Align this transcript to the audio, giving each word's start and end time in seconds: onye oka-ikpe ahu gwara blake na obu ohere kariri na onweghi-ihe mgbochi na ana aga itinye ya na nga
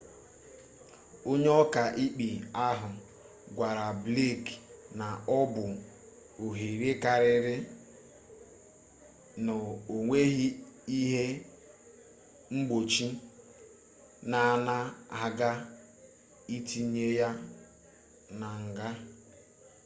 onye 1.31 1.49
oka-ikpe 1.61 2.27
ahu 2.67 2.89
gwara 3.55 3.85
blake 4.03 4.53
na 4.99 5.07
obu 5.39 5.65
ohere 6.45 6.89
kariri 7.03 7.55
na 9.45 9.53
onweghi-ihe 9.95 11.25
mgbochi 12.55 13.07
na 14.29 14.39
ana 14.53 14.77
aga 15.25 15.51
itinye 16.55 17.07
ya 17.19 17.29
na 18.39 18.49
nga 18.65 18.89